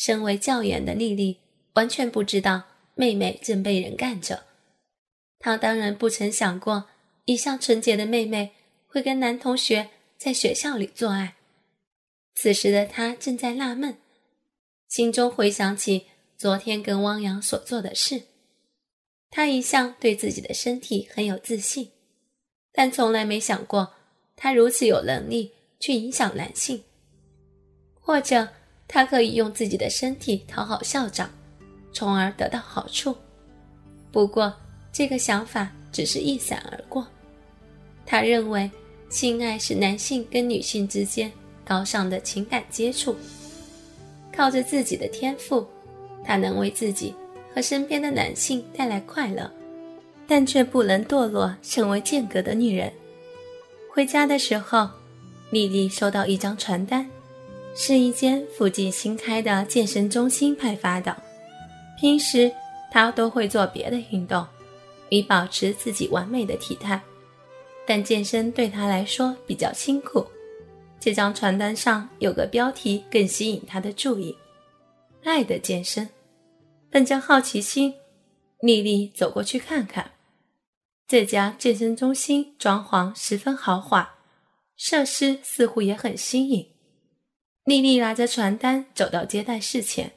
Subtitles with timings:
[0.00, 1.40] 身为教员的丽丽
[1.74, 2.62] 完全不知道
[2.94, 4.44] 妹妹正被人干着。
[5.38, 6.88] 她当然不曾想过，
[7.26, 8.52] 一向纯洁的妹妹
[8.86, 11.36] 会跟男同学在学校里做爱。
[12.34, 13.98] 此时的她正在纳闷，
[14.88, 16.06] 心中回想起
[16.38, 18.22] 昨天跟汪洋所做的事。
[19.28, 21.90] 她一向对自己的身体很有自信，
[22.72, 23.92] 但从来没想过
[24.34, 26.84] 她如此有能力去影响男性，
[28.00, 28.48] 或者。
[28.92, 31.30] 他可以用自己的身体讨好校长，
[31.92, 33.16] 从而得到好处。
[34.10, 34.52] 不过，
[34.92, 37.06] 这个想法只是一闪而过。
[38.04, 38.68] 他认为，
[39.08, 41.30] 性爱是男性跟女性之间
[41.64, 43.14] 高尚的情感接触。
[44.32, 45.64] 靠着自己的天赋，
[46.24, 47.14] 他能为自己
[47.54, 49.48] 和身边的男性带来快乐，
[50.26, 52.92] 但却不能堕落成为间隔的女人。
[53.94, 54.90] 回家的时候，
[55.52, 57.08] 丽丽收到一张传单。
[57.74, 61.16] 是一间附近新开的健身中心派发的。
[61.98, 62.50] 平时
[62.90, 64.46] 他都会做别的运动，
[65.08, 67.00] 以保持自己完美的体态，
[67.86, 70.26] 但健身对他来说比较辛苦。
[70.98, 74.36] 这张传单上有个标题更吸引他的注意
[75.24, 76.08] ：“爱的健身。”
[76.90, 77.94] 本着好奇心，
[78.60, 80.10] 丽丽走过去看看。
[81.06, 84.16] 这家健身中心装潢十分豪华，
[84.76, 86.66] 设施似乎也很新颖。
[87.70, 90.10] 丽丽拿着传单走到接待室前，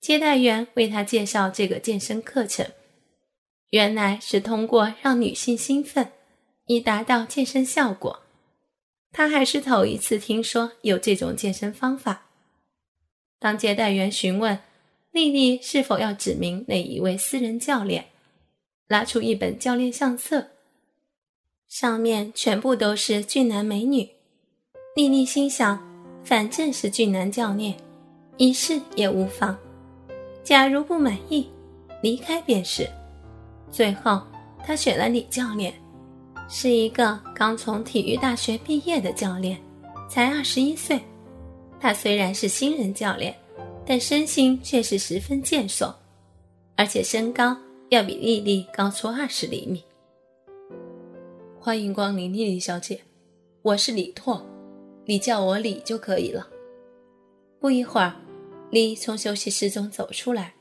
[0.00, 2.66] 接待员为她介绍这个健身课程。
[3.68, 6.10] 原来是通过让女性兴奋，
[6.66, 8.24] 以达到健身效果。
[9.12, 12.26] 她还是头一次听说有这种健身方法。
[13.38, 14.58] 当接待员询问
[15.12, 18.06] 丽丽是否要指明哪一位私人教练，
[18.88, 20.48] 拿出一本教练相册，
[21.68, 24.10] 上面全部都是俊男美女。
[24.96, 25.89] 丽丽心想。
[26.22, 27.74] 反正是俊男教练，
[28.36, 29.56] 一试也无妨。
[30.44, 31.48] 假如不满意，
[32.02, 32.88] 离开便是。
[33.70, 34.20] 最后，
[34.64, 35.72] 他选了李教练，
[36.48, 39.58] 是一个刚从体育大学毕业的教练，
[40.08, 41.00] 才二十一岁。
[41.78, 43.34] 他虽然是新人教练，
[43.86, 45.94] 但身形却是十分健硕，
[46.76, 47.56] 而且身高
[47.88, 49.82] 要比丽丽高出二十厘米。
[51.58, 53.00] 欢迎光临，丽丽小姐，
[53.62, 54.49] 我是李拓。
[55.04, 56.48] 你叫我李就可以了。
[57.58, 58.14] 不一会儿，
[58.70, 60.54] 李从休息室中走出来。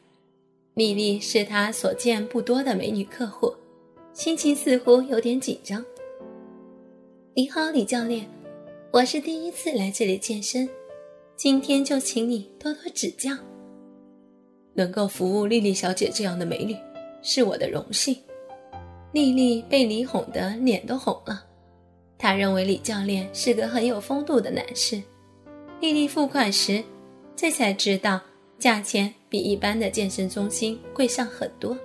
[0.73, 3.53] 米莉是他所见不多的美女客户，
[4.13, 5.83] 心情似乎有点紧张。
[7.33, 8.27] 你好，李教练，
[8.91, 10.67] 我是第一次来这里健身，
[11.35, 13.31] 今天就请你多多指教。
[14.73, 16.75] 能够服务丽丽小姐这样的美女，
[17.21, 18.15] 是我的荣幸。
[19.11, 21.45] 丽丽被李哄得脸都红了。
[22.21, 25.01] 他认为李教练是个很有风度的男士。
[25.79, 26.83] 丽丽付款时，
[27.33, 28.19] 这才知道
[28.59, 31.77] 价钱比一般的健身中心贵上很多。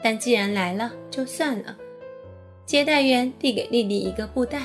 [0.00, 1.76] 但既然来了，就算了。
[2.64, 4.62] 接待员递给丽丽一个布袋，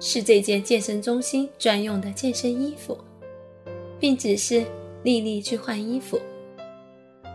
[0.00, 2.96] 是这间健身中心专用的健身衣服，
[4.00, 4.64] 并指示
[5.02, 6.18] 丽丽去换衣服，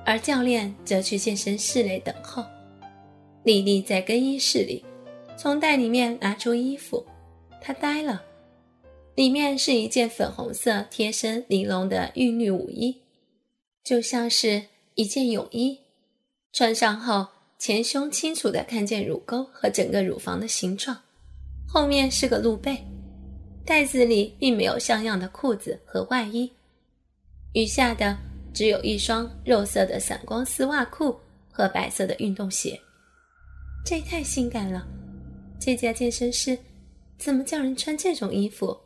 [0.03, 2.43] 而教练则去健身室内等候。
[3.43, 4.83] 丽丽在更衣室里。
[5.41, 7.05] 从袋里面拿出衣服，
[7.61, 8.21] 他呆了，
[9.15, 13.01] 里面是一件粉红色贴身玲珑的韵律舞衣，
[13.81, 14.61] 就像是
[14.95, 15.79] 一件泳衣。
[16.51, 17.25] 穿上后，
[17.57, 20.97] 前胸清楚的看见乳沟和整个乳房的形状，
[21.65, 22.77] 后面是个露背。
[23.65, 26.51] 袋子里并没有像样的裤子和外衣，
[27.53, 28.17] 余下的
[28.53, 31.17] 只有一双肉色的散光丝袜裤
[31.49, 32.77] 和白色的运动鞋。
[33.85, 34.85] 这太性感了。
[35.59, 36.57] 这家健身室
[37.17, 38.77] 怎么叫人穿这种衣服？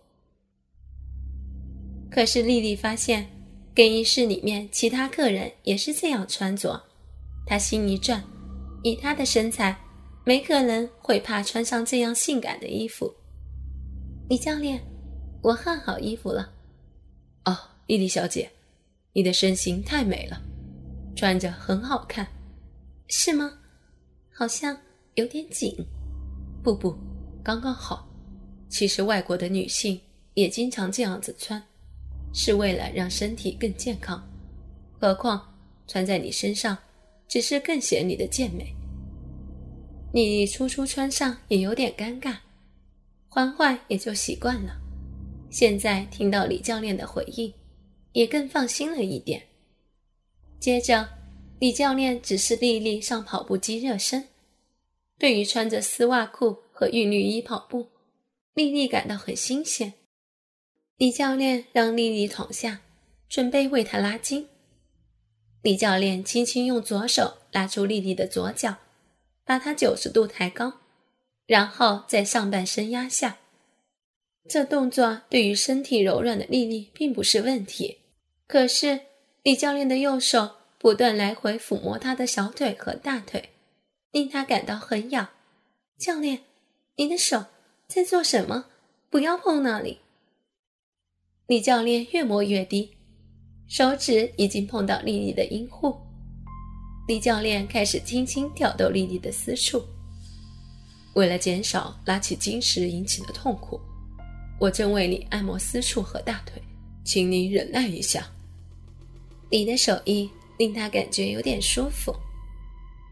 [2.09, 3.27] 可是丽丽发现
[3.75, 6.81] 更衣室里面其他客人也是这样穿着，
[7.45, 8.23] 她心一转，
[8.83, 9.79] 以她的身材，
[10.25, 13.13] 没可能会怕穿上这样性感的衣服。
[14.29, 14.81] 李教练，
[15.41, 16.51] 我换好衣服了。
[17.45, 17.55] 哦，
[17.87, 18.49] 丽丽小姐，
[19.13, 20.41] 你的身形太美了，
[21.15, 22.27] 穿着很好看，
[23.07, 23.59] 是吗？
[24.31, 24.75] 好像
[25.15, 25.75] 有点紧。
[26.63, 26.95] 不不，
[27.43, 28.07] 刚刚好。
[28.69, 29.99] 其实外国的女性
[30.33, 31.61] 也经常这样子穿，
[32.33, 34.25] 是为了让身体更健康。
[34.97, 35.53] 何况
[35.85, 36.77] 穿在你身上，
[37.27, 38.73] 只是更显你的健美。
[40.13, 42.37] 你初初穿上也有点尴尬，
[43.27, 44.79] 缓缓也就习惯了。
[45.49, 47.53] 现在听到李教练的回应，
[48.13, 49.43] 也更放心了一点。
[50.59, 51.07] 接着，
[51.59, 54.25] 李教练指示丽丽上跑步机热身。
[55.23, 57.87] 对于穿着丝袜裤和韵律衣跑步，
[58.55, 59.93] 丽丽感到很新鲜。
[60.97, 62.81] 李教练让丽丽躺下，
[63.29, 64.49] 准备为她拉筋。
[65.61, 68.75] 李教练轻轻用左手拉出丽丽的左脚，
[69.45, 70.81] 把她九十度抬高，
[71.45, 73.37] 然后在上半身压下。
[74.49, 77.99] 这动作对于身体柔软的丽丽并不是问题，
[78.45, 78.99] 可是
[79.41, 83.51] 李教练的右手不断来回抚摸她的小腿和大腿，
[84.13, 85.27] 令他感到很痒。
[85.97, 86.43] 教练，
[86.97, 87.47] 你的手
[87.87, 88.65] 在做什么？
[89.09, 89.99] 不要碰那里。
[91.47, 92.95] 李教练越摸越低，
[93.67, 95.97] 手指已经碰到丽丽的阴户。
[97.07, 99.83] 李教练开始轻轻挑逗丽丽的私处，
[101.15, 103.81] 为了减少拉起筋时引起的痛苦。
[104.59, 106.61] 我正为你按摩私处和大腿，
[107.03, 108.29] 请你忍耐一下。
[109.49, 110.29] 你的手艺
[110.59, 112.15] 令他感觉有点舒服。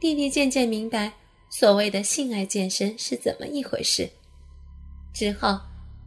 [0.01, 1.13] 弟弟渐渐明白
[1.47, 4.09] 所谓的性爱健身是怎么一回事。
[5.13, 5.59] 之后，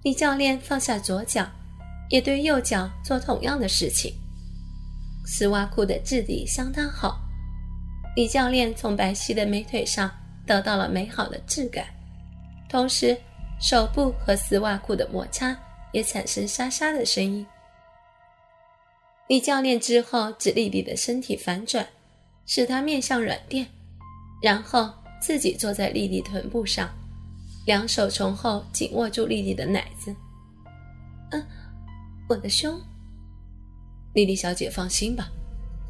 [0.03, 1.49] 李教练放下左脚，
[2.11, 4.13] 也对右脚做同样的事情。
[5.25, 7.21] 丝袜裤的质地相当好，
[8.17, 10.11] 李教练从白皙的美腿上
[10.45, 11.87] 得到了美好的质感，
[12.69, 13.17] 同时。
[13.61, 15.57] 手部和丝袜裤的摩擦
[15.93, 17.47] 也产生沙沙的声音。
[19.29, 21.87] 李教练之后指丽丽的身体反转，
[22.45, 23.69] 使她面向软垫，
[24.45, 24.93] 然后
[25.23, 26.87] 自己坐在丽丽臀部上，
[27.65, 30.15] 两手从后紧握住丽丽的奶子。
[31.31, 31.43] 嗯，
[32.29, 32.79] 我的胸。
[34.13, 35.31] 丽丽小姐放心吧，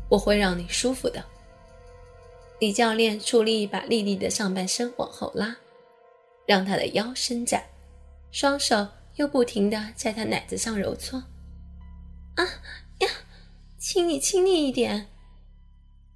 [0.09, 1.21] 我会让你舒服的。
[2.61, 5.57] 李教练出力把丽丽的上半身往后拉。
[6.47, 7.61] 让她的腰伸展，
[8.31, 8.87] 双手
[9.17, 11.19] 又不停地在她奶子上揉搓。
[12.37, 12.45] 啊
[13.01, 13.09] 呀，
[13.79, 15.09] 亲你亲你一点。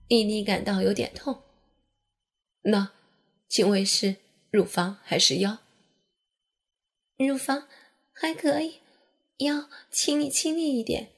[0.07, 1.37] 丽丽感到有点痛。
[2.63, 2.93] 那，
[3.49, 4.17] 请问是
[4.51, 5.59] 乳房还是腰？
[7.17, 7.69] 乳房
[8.13, 8.81] 还可以，
[9.39, 11.11] 腰亲你亲你一点。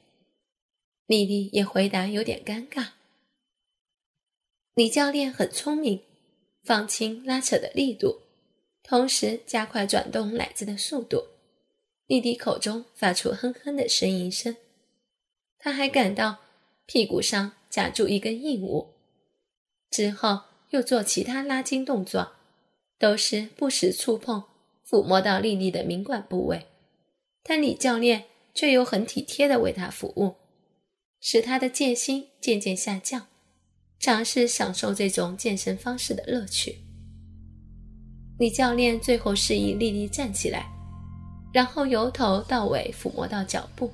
[1.06, 2.90] 丽丽也回答有点尴尬。
[4.74, 6.02] 李教练很聪明，
[6.62, 8.20] 放轻拉扯的力度。
[8.82, 11.26] 同时加快转动奶子的速度，
[12.06, 14.56] 丽丽口中发出哼哼的呻吟声。
[15.58, 16.38] 她还感到
[16.86, 18.94] 屁股上夹住一根硬物，
[19.90, 22.32] 之后又做其他拉筋动作，
[22.98, 24.44] 都是不时触碰、
[24.88, 26.66] 抚摸到丽丽的敏感部位。
[27.42, 28.24] 但李教练
[28.54, 30.36] 却又很体贴的为她服务，
[31.20, 33.26] 使她的戒心渐渐下降，
[33.98, 36.78] 尝试享受这种健身方式的乐趣。
[38.38, 40.66] 李教练最后示意丽丽站起来，
[41.52, 43.90] 然后由头到尾抚摸到脚部，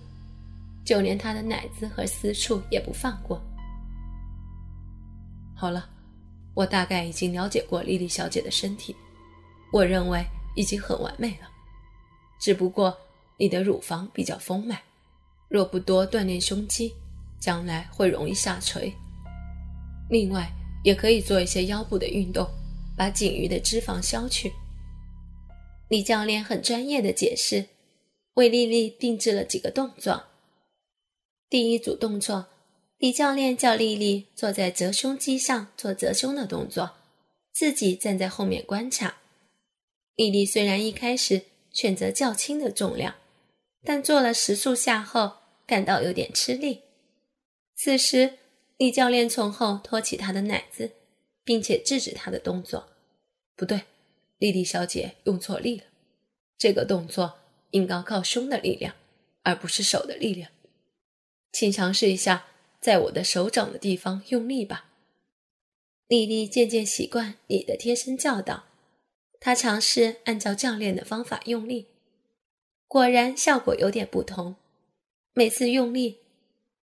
[0.84, 3.40] 就连她的奶子和私处也不放过。
[5.54, 5.88] 好了，
[6.56, 8.96] 我大概已经了解过丽丽小姐的身体，
[9.72, 10.24] 我认为
[10.56, 11.48] 已经很完美了。
[12.40, 12.96] 只不过
[13.38, 14.80] 你的乳房比较丰满，
[15.48, 16.92] 若不多锻炼胸肌，
[17.38, 18.92] 将来会容易下垂。
[20.10, 20.50] 另外，
[20.82, 22.48] 也可以做一些腰部的运动。
[22.98, 24.50] 把仅余的脂肪消去。
[25.88, 27.66] 李教练很专业的解释，
[28.36, 30.24] 为丽丽定制了几个动作。
[31.50, 32.46] 第一组动作，
[32.98, 36.96] 李教练叫丽丽坐在折胸机上做折胸的动作，
[37.52, 39.18] 自己站在后面观察。
[40.14, 43.14] 丽丽虽然一开始选择较轻的重量，
[43.84, 46.82] 但做了十数下后感到有点吃力。
[47.74, 48.38] 此时，
[48.76, 50.92] 李教练从后托起她的奶子。
[51.46, 52.88] 并且制止他的动作，
[53.54, 53.82] 不对，
[54.38, 55.84] 丽丽小姐用错力了。
[56.58, 57.38] 这个动作
[57.70, 58.96] 应该靠胸的力量，
[59.44, 60.50] 而不是手的力量。
[61.52, 62.46] 请尝试一下，
[62.80, 64.86] 在我的手掌的地方用力吧。
[66.08, 68.64] 莉莉渐渐习惯你的贴身教导，
[69.40, 71.86] 她尝试按照教练的方法用力，
[72.86, 74.56] 果然效果有点不同。
[75.34, 76.18] 每次用力，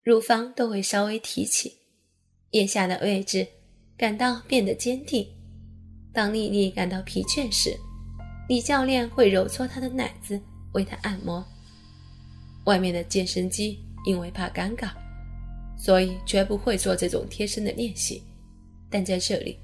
[0.02, 1.78] 乳房都会稍微提起，
[2.50, 3.46] 腋下的位置。
[3.94, 5.24] 感到变得坚定。
[6.12, 7.78] 当丽丽感到疲倦时，
[8.48, 10.40] 李教练会揉搓她的奶子，
[10.72, 11.46] 为她按摩。
[12.64, 14.90] 外面的健身机因为怕尴尬，
[15.82, 18.22] 所以绝不会做这种贴身的练习。
[18.88, 19.58] 但在这里，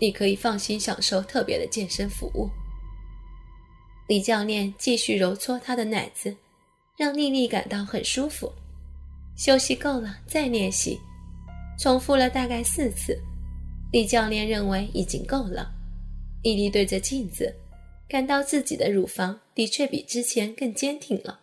[0.00, 2.50] 你可以放心享受特别的健身服务。
[4.08, 6.36] 李教练继续揉搓她的奶子，
[6.98, 8.52] 让丽丽感到很舒服。
[9.36, 10.98] 休息够了，再练习，
[11.78, 13.16] 重复了大概四次。
[13.92, 15.72] 李教练认为已经够了。
[16.42, 17.54] 丽丽对着镜子，
[18.08, 21.40] 感到自己的乳房的确比之前更坚挺了，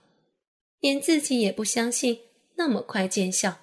[0.81, 2.19] 连自己也不相信
[2.57, 3.57] 那么快见效。